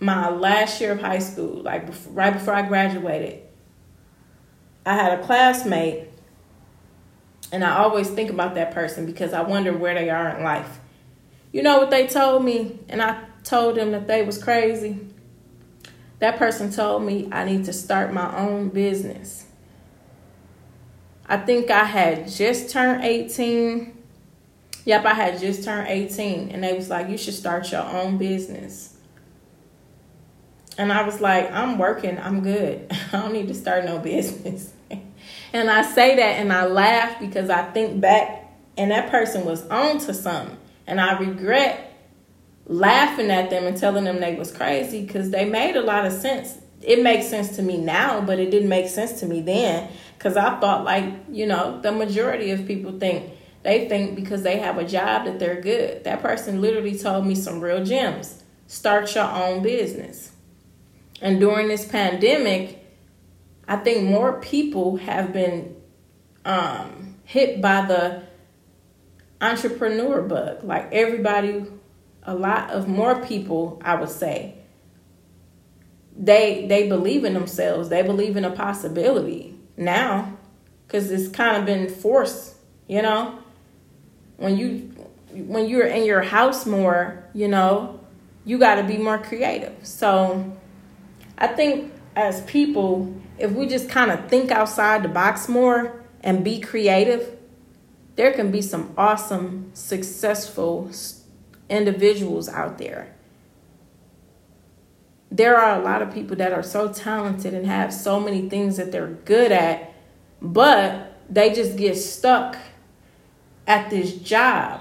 my 0.00 0.30
last 0.30 0.80
year 0.80 0.92
of 0.92 1.00
high 1.00 1.18
school, 1.18 1.62
like 1.62 1.88
right 2.10 2.32
before 2.32 2.54
I 2.54 2.62
graduated. 2.62 3.42
I 4.86 4.94
had 4.94 5.18
a 5.18 5.22
classmate, 5.22 6.08
and 7.52 7.64
I 7.64 7.78
always 7.78 8.08
think 8.08 8.30
about 8.30 8.54
that 8.54 8.72
person 8.72 9.06
because 9.06 9.32
I 9.32 9.42
wonder 9.42 9.72
where 9.72 9.94
they 9.94 10.08
are 10.08 10.36
in 10.36 10.44
life. 10.44 10.78
You 11.52 11.62
know 11.62 11.78
what 11.78 11.90
they 11.90 12.06
told 12.06 12.44
me, 12.44 12.78
and 12.88 13.02
I 13.02 13.24
told 13.44 13.76
them 13.76 13.92
that 13.92 14.06
they 14.06 14.22
was 14.22 14.42
crazy. 14.42 14.98
That 16.18 16.36
person 16.36 16.70
told 16.70 17.04
me 17.04 17.28
I 17.30 17.44
need 17.44 17.64
to 17.66 17.72
start 17.72 18.12
my 18.12 18.36
own 18.36 18.68
business. 18.68 19.46
I 21.26 21.36
think 21.36 21.70
I 21.70 21.84
had 21.84 22.28
just 22.28 22.70
turned 22.70 23.04
18 23.04 23.98
Yep, 24.88 25.04
I 25.04 25.12
had 25.12 25.38
just 25.38 25.64
turned 25.64 25.86
18 25.88 26.48
and 26.48 26.64
they 26.64 26.72
was 26.72 26.88
like, 26.88 27.10
you 27.10 27.18
should 27.18 27.34
start 27.34 27.70
your 27.70 27.82
own 27.82 28.16
business. 28.16 28.96
And 30.78 30.90
I 30.90 31.02
was 31.02 31.20
like, 31.20 31.50
I'm 31.52 31.76
working, 31.76 32.18
I'm 32.18 32.42
good. 32.42 32.86
I 33.12 33.20
don't 33.20 33.34
need 33.34 33.48
to 33.48 33.54
start 33.54 33.84
no 33.84 33.98
business. 34.14 34.72
and 35.52 35.70
I 35.70 35.82
say 35.82 36.16
that 36.16 36.40
and 36.40 36.50
I 36.50 36.64
laugh 36.66 37.20
because 37.20 37.50
I 37.50 37.64
think 37.72 38.00
back 38.00 38.50
and 38.78 38.90
that 38.90 39.10
person 39.10 39.44
was 39.44 39.66
on 39.68 39.98
to 39.98 40.14
something. 40.14 40.56
And 40.88 41.00
I 41.00 41.18
regret 41.18 41.96
laughing 42.66 43.30
at 43.30 43.50
them 43.50 43.64
and 43.66 43.76
telling 43.76 44.04
them 44.04 44.20
they 44.20 44.34
was 44.34 44.50
crazy 44.50 45.06
because 45.06 45.30
they 45.30 45.44
made 45.44 45.76
a 45.76 45.82
lot 45.82 46.06
of 46.06 46.12
sense. 46.12 46.58
It 46.82 47.02
makes 47.02 47.28
sense 47.28 47.56
to 47.56 47.62
me 47.62 47.76
now, 47.76 48.20
but 48.22 48.38
it 48.38 48.50
didn't 48.50 48.68
make 48.68 48.88
sense 48.88 49.20
to 49.20 49.26
me 49.26 49.42
then 49.42 49.90
because 50.16 50.36
I 50.36 50.58
thought 50.58 50.84
like, 50.84 51.12
you 51.30 51.46
know, 51.46 51.80
the 51.80 51.92
majority 51.92 52.50
of 52.50 52.66
people 52.66 52.98
think 52.98 53.32
they 53.62 53.88
think 53.88 54.16
because 54.16 54.42
they 54.42 54.58
have 54.58 54.78
a 54.78 54.84
job 54.84 55.26
that 55.26 55.38
they're 55.38 55.60
good. 55.60 56.04
That 56.04 56.22
person 56.22 56.60
literally 56.60 56.98
told 56.98 57.26
me 57.26 57.34
some 57.34 57.60
real 57.60 57.84
gems. 57.84 58.42
Start 58.66 59.14
your 59.14 59.24
own 59.24 59.62
business. 59.62 60.32
And 61.20 61.40
during 61.40 61.68
this 61.68 61.84
pandemic, 61.84 62.84
I 63.66 63.76
think 63.76 64.04
more 64.04 64.40
people 64.40 64.96
have 64.96 65.32
been 65.32 65.76
um, 66.44 67.16
hit 67.24 67.60
by 67.60 67.84
the 67.84 68.22
entrepreneur 69.40 70.22
bug. 70.22 70.64
Like 70.64 70.92
everybody, 70.92 71.64
a 72.22 72.34
lot 72.34 72.70
of 72.70 72.88
more 72.88 73.24
people, 73.24 73.80
I 73.84 73.94
would 73.94 74.10
say, 74.10 74.54
they 76.16 76.66
they 76.66 76.88
believe 76.88 77.24
in 77.24 77.34
themselves. 77.34 77.88
They 77.88 78.02
believe 78.02 78.36
in 78.36 78.44
a 78.44 78.50
possibility 78.50 79.54
now, 79.76 80.36
because 80.86 81.10
it's 81.10 81.28
kind 81.28 81.56
of 81.56 81.64
been 81.64 81.88
forced, 81.88 82.56
you 82.88 83.02
know 83.02 83.38
when 84.38 84.56
you 84.56 84.78
when 85.32 85.68
you're 85.68 85.86
in 85.86 86.04
your 86.04 86.22
house 86.22 86.64
more, 86.64 87.22
you 87.34 87.48
know, 87.48 88.00
you 88.44 88.58
got 88.58 88.76
to 88.76 88.82
be 88.82 88.96
more 88.96 89.18
creative. 89.18 89.74
So 89.82 90.56
I 91.36 91.48
think 91.48 91.92
as 92.16 92.40
people, 92.42 93.14
if 93.38 93.52
we 93.52 93.66
just 93.66 93.90
kind 93.90 94.10
of 94.10 94.28
think 94.28 94.50
outside 94.50 95.02
the 95.02 95.08
box 95.08 95.48
more 95.48 96.02
and 96.22 96.42
be 96.42 96.60
creative, 96.60 97.36
there 98.18 98.32
can 98.32 98.50
be 98.50 98.60
some 98.60 98.92
awesome, 98.98 99.70
successful 99.74 100.90
individuals 101.70 102.48
out 102.48 102.76
there. 102.76 103.14
There 105.30 105.56
are 105.56 105.80
a 105.80 105.84
lot 105.84 106.02
of 106.02 106.12
people 106.12 106.34
that 106.38 106.52
are 106.52 106.64
so 106.64 106.92
talented 106.92 107.54
and 107.54 107.64
have 107.64 107.94
so 107.94 108.18
many 108.18 108.48
things 108.48 108.76
that 108.76 108.90
they're 108.90 109.06
good 109.06 109.52
at, 109.52 109.94
but 110.42 111.16
they 111.30 111.54
just 111.54 111.76
get 111.76 111.94
stuck 111.94 112.56
at 113.68 113.88
this 113.88 114.12
job. 114.14 114.80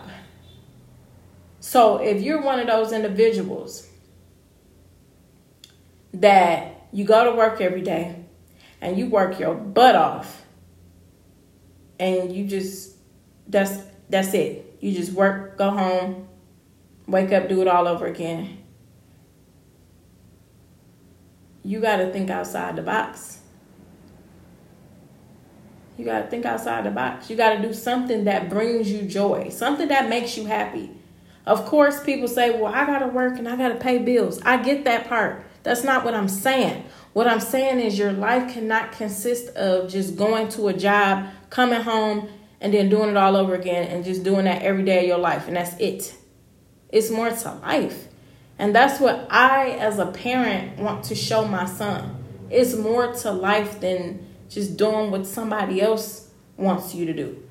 So 1.60 1.98
if 1.98 2.24
you're 2.24 2.42
one 2.42 2.60
of 2.60 2.66
those 2.66 2.92
individuals 2.92 3.88
that 6.12 6.88
you 6.92 7.06
go 7.06 7.30
to 7.30 7.38
work 7.38 7.62
every 7.62 7.84
day 7.84 8.26
and 8.82 8.98
you 8.98 9.06
work 9.06 9.40
your 9.40 9.54
butt 9.54 9.96
off 9.96 10.44
and 12.00 12.36
you 12.36 12.48
just 12.48 12.97
that's 13.48 13.82
that's 14.10 14.34
it. 14.34 14.78
You 14.80 14.94
just 14.94 15.12
work, 15.14 15.58
go 15.58 15.72
home, 15.72 16.28
wake 17.08 17.32
up, 17.32 17.50
do 17.50 17.62
it 17.62 17.68
all 17.68 17.88
over 17.88 18.06
again. 18.06 18.64
You 21.64 21.82
got 21.82 21.98
to 21.98 22.12
think 22.12 22.30
outside 22.30 22.76
the 22.76 22.82
box. 22.82 23.40
You 25.98 26.06
got 26.06 26.22
to 26.22 26.28
think 26.28 26.46
outside 26.46 26.86
the 26.86 26.92
box. 26.92 27.30
You 27.30 27.36
got 27.36 27.56
to 27.56 27.62
do 27.62 27.74
something 27.74 28.26
that 28.26 28.50
brings 28.50 28.90
you 28.90 29.02
joy, 29.02 29.50
something 29.50 29.88
that 29.88 30.08
makes 30.08 30.38
you 30.38 30.46
happy. 30.46 30.92
Of 31.46 31.66
course, 31.66 32.04
people 32.04 32.28
say, 32.28 32.52
well, 32.52 32.74
I 32.74 32.86
got 32.86 33.00
to 33.00 33.08
work 33.08 33.40
and 33.40 33.50
I 33.50 33.56
got 33.56 33.70
to 33.70 33.76
pay 33.76 33.98
bills. 33.98 34.40
I 34.44 34.58
get 34.58 34.86
that 34.86 35.08
part. 35.08 35.44
That's 35.64 35.84
not 35.84 36.06
what 36.06 36.14
I'm 36.14 36.30
saying. 36.30 36.84
What 37.14 37.28
I'm 37.28 37.40
saying 37.40 37.80
is 37.80 37.98
your 37.98 38.14
life 38.14 38.54
cannot 38.54 38.92
consist 38.92 39.50
of 39.56 39.90
just 39.90 40.16
going 40.16 40.50
to 40.50 40.68
a 40.68 40.74
job, 40.74 41.28
coming 41.50 41.82
home, 41.82 42.30
and 42.60 42.74
then 42.74 42.90
doing 42.90 43.10
it 43.10 43.18
all 43.18 43.36
over 43.36 43.54
again 43.54 43.88
and 43.88 44.04
just 44.04 44.24
doing 44.24 44.46
that 44.46 44.62
every 44.62 44.84
day 44.84 45.00
of 45.02 45.06
your 45.06 45.18
life. 45.18 45.48
And 45.48 45.56
that's 45.56 45.76
it. 45.80 46.16
It's 46.90 47.10
more 47.10 47.30
to 47.30 47.54
life. 47.56 48.08
And 48.60 48.74
that's 48.74 49.00
what 49.00 49.28
I, 49.30 49.72
as 49.72 50.00
a 50.00 50.08
parent, 50.08 50.80
want 50.80 51.06
to 51.06 51.16
show 51.16 51.48
my 51.48 51.66
son. 51.66 52.24
It's 52.50 52.76
more 52.76 53.14
to 53.14 53.32
life 53.32 53.80
than 53.80 54.26
just 54.50 54.78
doing 54.78 55.12
what 55.12 55.28
somebody 55.28 55.82
else 55.82 56.30
wants 56.56 56.96
you 56.96 57.06
to 57.06 57.14
do, 57.14 57.44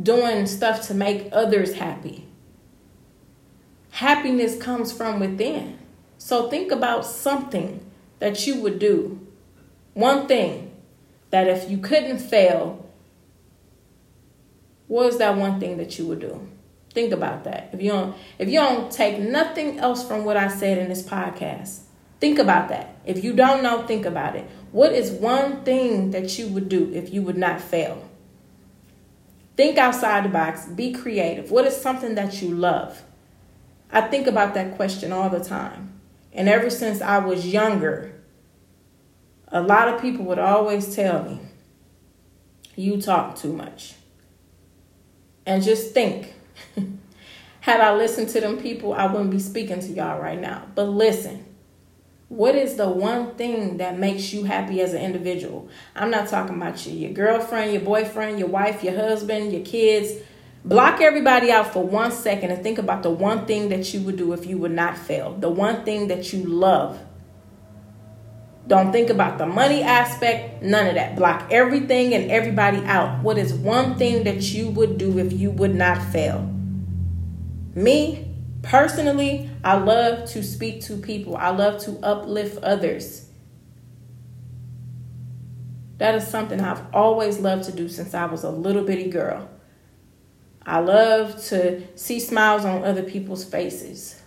doing 0.00 0.46
stuff 0.46 0.86
to 0.88 0.94
make 0.94 1.28
others 1.32 1.74
happy. 1.74 2.28
Happiness 3.90 4.58
comes 4.58 4.92
from 4.92 5.18
within. 5.18 5.78
So 6.18 6.48
think 6.48 6.70
about 6.70 7.06
something 7.06 7.84
that 8.18 8.46
you 8.46 8.60
would 8.60 8.78
do. 8.78 9.26
One 9.94 10.28
thing 10.28 10.72
that 11.30 11.48
if 11.48 11.70
you 11.70 11.78
couldn't 11.78 12.18
fail, 12.18 12.85
what 14.88 15.06
is 15.06 15.18
that 15.18 15.36
one 15.36 15.58
thing 15.60 15.76
that 15.78 15.98
you 15.98 16.06
would 16.06 16.20
do? 16.20 16.48
Think 16.90 17.12
about 17.12 17.44
that. 17.44 17.70
If 17.72 17.82
you 17.82 17.90
don't 17.90 18.16
if 18.38 18.48
you 18.48 18.58
don't 18.58 18.90
take 18.90 19.18
nothing 19.18 19.78
else 19.78 20.06
from 20.06 20.24
what 20.24 20.36
I 20.36 20.48
said 20.48 20.78
in 20.78 20.88
this 20.88 21.02
podcast, 21.02 21.80
think 22.20 22.38
about 22.38 22.68
that. 22.68 22.96
If 23.04 23.22
you 23.22 23.34
don't 23.34 23.62
know, 23.62 23.86
think 23.86 24.06
about 24.06 24.36
it. 24.36 24.48
What 24.72 24.92
is 24.92 25.10
one 25.10 25.62
thing 25.64 26.10
that 26.12 26.38
you 26.38 26.48
would 26.48 26.68
do 26.68 26.90
if 26.92 27.12
you 27.12 27.22
would 27.22 27.36
not 27.36 27.60
fail? 27.60 28.08
Think 29.56 29.78
outside 29.78 30.24
the 30.24 30.28
box, 30.28 30.66
be 30.66 30.92
creative. 30.92 31.50
What 31.50 31.66
is 31.66 31.76
something 31.76 32.14
that 32.14 32.42
you 32.42 32.54
love? 32.54 33.02
I 33.90 34.02
think 34.02 34.26
about 34.26 34.54
that 34.54 34.76
question 34.76 35.12
all 35.12 35.30
the 35.30 35.42
time. 35.42 36.00
And 36.32 36.48
ever 36.48 36.68
since 36.68 37.00
I 37.00 37.18
was 37.18 37.46
younger, 37.46 38.12
a 39.48 39.62
lot 39.62 39.88
of 39.88 40.00
people 40.00 40.24
would 40.26 40.38
always 40.38 40.94
tell 40.94 41.22
me, 41.24 41.40
You 42.74 43.00
talk 43.00 43.36
too 43.36 43.52
much. 43.52 43.95
And 45.46 45.62
just 45.62 45.94
think, 45.94 46.34
had 47.60 47.80
I 47.80 47.94
listened 47.94 48.28
to 48.30 48.40
them 48.40 48.58
people, 48.58 48.92
I 48.92 49.06
wouldn't 49.06 49.30
be 49.30 49.38
speaking 49.38 49.80
to 49.80 49.88
y'all 49.88 50.20
right 50.20 50.40
now. 50.40 50.66
But 50.74 50.88
listen, 50.88 51.44
what 52.28 52.56
is 52.56 52.74
the 52.74 52.88
one 52.88 53.36
thing 53.36 53.76
that 53.76 53.98
makes 53.98 54.32
you 54.32 54.44
happy 54.44 54.80
as 54.80 54.92
an 54.92 55.02
individual? 55.02 55.68
I'm 55.94 56.10
not 56.10 56.28
talking 56.28 56.56
about 56.56 56.84
you, 56.84 56.92
your 56.92 57.12
girlfriend, 57.12 57.72
your 57.72 57.82
boyfriend, 57.82 58.40
your 58.40 58.48
wife, 58.48 58.82
your 58.82 58.96
husband, 58.96 59.52
your 59.52 59.64
kids. 59.64 60.12
Block 60.64 61.00
everybody 61.00 61.52
out 61.52 61.72
for 61.72 61.84
one 61.84 62.10
second 62.10 62.50
and 62.50 62.60
think 62.64 62.78
about 62.78 63.04
the 63.04 63.10
one 63.10 63.46
thing 63.46 63.68
that 63.68 63.94
you 63.94 64.00
would 64.00 64.16
do 64.16 64.32
if 64.32 64.46
you 64.46 64.58
would 64.58 64.72
not 64.72 64.98
fail. 64.98 65.34
The 65.34 65.48
one 65.48 65.84
thing 65.84 66.08
that 66.08 66.32
you 66.32 66.42
love. 66.42 67.00
Don't 68.66 68.90
think 68.90 69.10
about 69.10 69.38
the 69.38 69.46
money 69.46 69.82
aspect, 69.82 70.62
none 70.62 70.88
of 70.88 70.94
that. 70.94 71.14
Block 71.14 71.52
everything 71.52 72.14
and 72.14 72.30
everybody 72.30 72.78
out. 72.78 73.22
What 73.22 73.38
is 73.38 73.54
one 73.54 73.96
thing 73.96 74.24
that 74.24 74.42
you 74.52 74.70
would 74.70 74.98
do 74.98 75.18
if 75.18 75.32
you 75.32 75.52
would 75.52 75.74
not 75.74 76.02
fail? 76.02 76.52
Me, 77.74 78.28
personally, 78.62 79.48
I 79.62 79.76
love 79.76 80.28
to 80.30 80.42
speak 80.42 80.82
to 80.82 80.96
people, 80.96 81.36
I 81.36 81.50
love 81.50 81.80
to 81.84 81.98
uplift 82.02 82.62
others. 82.64 83.28
That 85.98 86.16
is 86.16 86.26
something 86.26 86.60
I've 86.60 86.82
always 86.92 87.38
loved 87.38 87.64
to 87.64 87.72
do 87.72 87.88
since 87.88 88.14
I 88.14 88.26
was 88.26 88.42
a 88.42 88.50
little 88.50 88.84
bitty 88.84 89.10
girl. 89.10 89.48
I 90.64 90.80
love 90.80 91.42
to 91.46 91.82
see 91.96 92.18
smiles 92.18 92.64
on 92.64 92.82
other 92.82 93.04
people's 93.04 93.44
faces. 93.44 94.20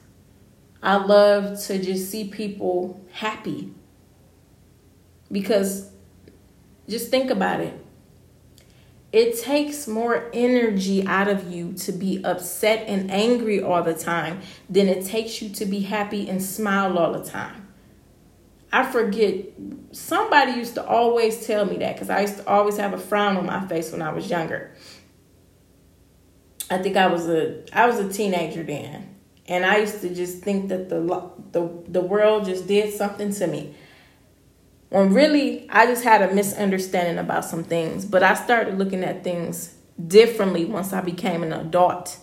I 0.81 0.95
love 0.95 1.61
to 1.63 1.77
just 1.77 2.09
see 2.09 2.29
people 2.29 3.05
happy 3.11 3.73
because 5.31 5.89
just 6.87 7.11
think 7.11 7.29
about 7.29 7.61
it. 7.61 7.85
It 9.11 9.39
takes 9.39 9.87
more 9.87 10.29
energy 10.33 11.05
out 11.07 11.27
of 11.27 11.51
you 11.51 11.73
to 11.73 11.91
be 11.91 12.23
upset 12.23 12.87
and 12.87 13.09
angry 13.09 13.61
all 13.61 13.81
the 13.81 13.95
time 13.95 14.41
than 14.69 14.87
it 14.87 15.05
takes 15.05 15.41
you 15.41 15.49
to 15.49 15.65
be 15.65 15.79
happy 15.79 16.29
and 16.29 16.43
smile 16.43 16.97
all 16.97 17.13
the 17.13 17.23
time. 17.23 17.67
I 18.71 18.83
forget, 18.91 19.45
somebody 19.91 20.51
used 20.51 20.75
to 20.75 20.85
always 20.85 21.45
tell 21.47 21.65
me 21.65 21.77
that 21.77 21.95
because 21.95 22.11
I 22.11 22.21
used 22.21 22.37
to 22.37 22.47
always 22.47 22.77
have 22.77 22.93
a 22.93 22.99
frown 22.99 23.35
on 23.37 23.47
my 23.47 23.67
face 23.67 23.91
when 23.91 24.03
I 24.03 24.13
was 24.13 24.29
younger. 24.29 24.75
I 26.69 26.77
think 26.77 26.95
I 26.95 27.07
was 27.07 27.27
a 27.27 27.63
I 27.73 27.87
was 27.87 27.97
a 27.97 28.13
teenager 28.13 28.61
then, 28.61 29.15
and 29.47 29.65
I 29.65 29.77
used 29.77 30.01
to 30.01 30.13
just 30.13 30.43
think 30.43 30.69
that 30.69 30.89
the 30.89 30.99
the 31.51 31.67
the 31.87 32.01
world 32.01 32.45
just 32.45 32.67
did 32.67 32.93
something 32.93 33.33
to 33.33 33.47
me 33.47 33.73
when 34.89 35.13
really 35.13 35.67
I 35.69 35.85
just 35.85 36.03
had 36.03 36.21
a 36.21 36.33
misunderstanding 36.33 37.17
about 37.17 37.45
some 37.45 37.63
things, 37.63 38.05
but 38.05 38.23
I 38.23 38.33
started 38.33 38.77
looking 38.77 39.03
at 39.03 39.23
things 39.23 39.75
differently 40.07 40.65
once 40.65 40.93
I 40.93 41.01
became 41.01 41.43
an 41.43 41.53
adult. 41.53 42.17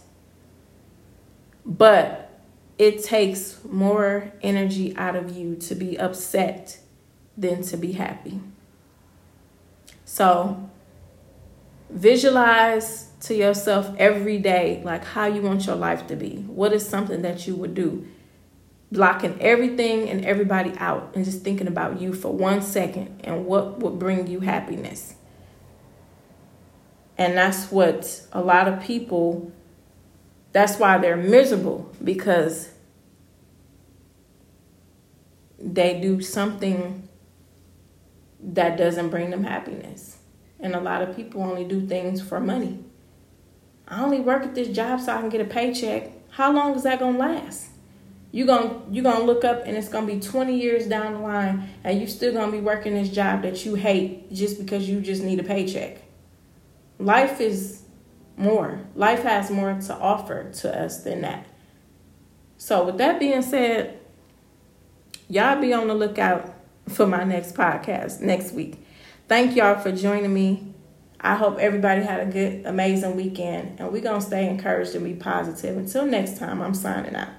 But 1.65 2.41
it 2.79 3.03
takes 3.03 3.65
more 3.65 4.33
energy 4.43 4.97
out 4.97 5.17
of 5.17 5.37
you 5.37 5.57
to 5.57 5.75
be 5.75 5.99
upset 5.99 6.79
than 7.37 7.63
to 7.63 7.77
be 7.77 7.93
happy. 7.93 8.41
So 10.05 10.71
visualize 11.89 13.11
to 13.21 13.35
yourself 13.35 13.95
every 13.99 14.39
day 14.39 14.83
like 14.85 15.05
how 15.05 15.27
you 15.27 15.43
want 15.43 15.67
your 15.67 15.77
life 15.77 16.07
to 16.09 16.17
be. 16.17 16.45
What 16.49 16.73
is 16.73 16.87
something 16.87 17.23
that 17.23 17.47
you 17.47 17.55
would 17.57 17.75
do? 17.75 18.07
Blocking 18.91 19.37
everything 19.41 20.09
and 20.09 20.25
everybody 20.25 20.73
out 20.79 21.13
and 21.15 21.25
just 21.25 21.43
thinking 21.43 21.67
about 21.67 22.01
you 22.01 22.13
for 22.13 22.33
one 22.33 22.63
second 22.63 23.21
and 23.25 23.47
what 23.47 23.81
would 23.81 23.99
bring 23.99 24.27
you 24.27 24.41
happiness. 24.41 25.15
And 27.19 27.37
that's 27.37 27.71
what 27.71 28.27
a 28.33 28.41
lot 28.41 28.69
of 28.69 28.81
people, 28.81 29.51
that's 30.53 30.79
why 30.79 30.99
they're 30.99 31.17
miserable 31.17 31.91
because 32.03 32.71
they 35.59 36.01
do 36.01 36.21
something 36.21 37.09
that 38.41 38.77
doesn't 38.77 39.09
bring 39.09 39.31
them 39.31 39.45
happiness. 39.45 40.19
And 40.61 40.75
a 40.75 40.81
lot 40.81 41.03
of 41.03 41.17
people 41.17 41.43
only 41.43 41.65
do 41.65 41.87
things 41.87 42.21
for 42.21 42.41
money. 42.41 42.85
I 43.89 44.03
only 44.03 44.21
work 44.21 44.43
at 44.43 44.55
this 44.55 44.69
job 44.69 45.01
so 45.01 45.13
I 45.13 45.21
can 45.21 45.29
get 45.29 45.41
a 45.41 45.45
paycheck. 45.45 46.13
How 46.31 46.53
long 46.53 46.75
is 46.75 46.83
that 46.83 46.99
going 46.99 47.15
to 47.15 47.19
last? 47.19 47.69
You're 48.37 48.47
gonna 48.47 48.83
you're 48.91 49.03
gonna 49.03 49.25
look 49.25 49.47
up 49.47 49.63
and 49.65 49.79
it's 49.79 49.89
gonna 49.89 50.07
be 50.07 50.21
20 50.21 50.61
years 50.61 50.87
down 50.87 51.15
the 51.15 51.19
line 51.21 51.71
and 51.83 51.99
you 51.99 52.07
still 52.07 52.35
gonna 52.35 52.53
be 52.53 52.61
working 52.61 52.93
this 52.93 53.09
job 53.09 53.41
that 53.41 53.65
you 53.65 53.77
hate 53.77 54.31
just 54.31 54.59
because 54.59 54.87
you 54.87 55.01
just 55.01 55.23
need 55.23 55.41
a 55.41 55.43
paycheck. 55.43 56.03
Life 56.99 57.41
is 57.41 57.85
more. 58.37 58.83
Life 58.95 59.23
has 59.23 59.51
more 59.51 59.81
to 59.87 59.95
offer 59.95 60.53
to 60.53 60.79
us 60.79 61.03
than 61.03 61.23
that. 61.23 61.47
So 62.59 62.85
with 62.85 62.99
that 62.99 63.19
being 63.19 63.41
said 63.41 63.99
y'all 65.31 65.59
be 65.59 65.73
on 65.73 65.89
the 65.89 65.95
lookout 65.95 66.53
for 66.91 67.07
my 67.07 67.25
next 67.25 67.55
podcast 67.55 68.21
next 68.21 68.53
week. 68.53 68.87
Thank 69.29 69.57
y'all 69.57 69.81
for 69.81 69.93
joining 69.93 70.35
me. 70.35 70.75
I 71.19 71.37
hope 71.37 71.57
everybody 71.59 72.03
had 72.03 72.21
a 72.21 72.31
good 72.31 72.67
amazing 72.67 73.17
weekend 73.17 73.81
and 73.81 73.91
we're 73.91 74.03
gonna 74.03 74.21
stay 74.21 74.47
encouraged 74.47 74.95
and 74.95 75.05
be 75.07 75.15
positive. 75.15 75.75
Until 75.79 76.05
next 76.05 76.37
time 76.37 76.61
i'm 76.61 76.75
signing 76.75 77.17
out 77.17 77.31